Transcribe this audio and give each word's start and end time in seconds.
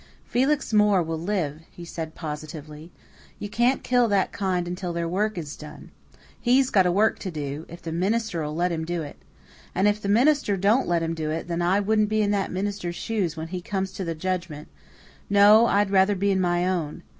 "Felix 0.25 0.73
Moore 0.73 1.03
will 1.03 1.19
live," 1.19 1.61
he 1.69 1.85
said 1.85 2.15
positively. 2.15 2.91
"You 3.37 3.49
can't 3.49 3.83
kill 3.83 4.07
that 4.07 4.31
kind 4.31 4.67
until 4.67 4.93
their 4.93 5.07
work 5.07 5.37
is 5.37 5.55
done. 5.55 5.91
He's 6.39 6.71
got 6.71 6.87
a 6.87 6.91
work 6.91 7.19
to 7.19 7.29
do 7.29 7.67
if 7.69 7.83
the 7.83 7.91
minister'll 7.91 8.55
let 8.55 8.71
him 8.71 8.83
do 8.83 9.03
it. 9.03 9.17
And 9.75 9.87
if 9.87 10.01
the 10.01 10.09
minister 10.09 10.57
don't 10.57 10.87
let 10.87 11.03
him 11.03 11.13
do 11.13 11.29
it, 11.29 11.47
then 11.47 11.61
I 11.61 11.79
wouldn't 11.81 12.09
be 12.09 12.23
in 12.23 12.31
that 12.31 12.51
minister's 12.51 12.95
shoes 12.95 13.37
when 13.37 13.49
he 13.49 13.61
comes 13.61 13.91
to 13.91 14.03
the 14.03 14.15
judgment 14.15 14.69
no, 15.29 15.67
I'd 15.67 15.91
rather 15.91 16.15
be 16.15 16.31
in 16.31 16.41
my 16.41 16.67
own. 16.67 17.03